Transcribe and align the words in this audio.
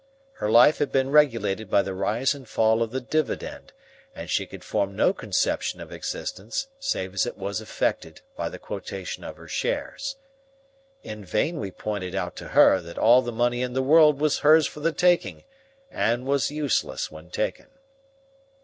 Her 0.37 0.49
life 0.49 0.79
had 0.79 0.91
been 0.91 1.11
regulated 1.11 1.69
by 1.69 1.83
the 1.83 1.93
rise 1.93 2.33
and 2.33 2.49
fall 2.49 2.81
of 2.81 2.89
the 2.89 3.01
dividend, 3.01 3.71
and 4.15 4.31
she 4.31 4.47
could 4.47 4.63
form 4.63 4.95
no 4.95 5.13
conception 5.13 5.79
of 5.79 5.91
existence 5.91 6.65
save 6.79 7.13
as 7.13 7.27
it 7.27 7.37
was 7.37 7.61
affected 7.61 8.21
by 8.35 8.49
the 8.49 8.57
quotation 8.57 9.23
of 9.23 9.37
her 9.37 9.47
shares. 9.47 10.15
In 11.03 11.23
vain 11.23 11.59
we 11.59 11.69
pointed 11.69 12.15
out 12.15 12.35
to 12.37 12.47
her 12.47 12.81
that 12.81 12.97
all 12.97 13.21
the 13.21 13.31
money 13.31 13.61
in 13.61 13.73
the 13.73 13.83
world 13.83 14.19
was 14.19 14.39
hers 14.39 14.65
for 14.65 14.79
the 14.79 14.91
taking 14.91 15.43
and 15.91 16.25
was 16.25 16.49
useless 16.49 17.11
when 17.11 17.29
taken. 17.29 17.67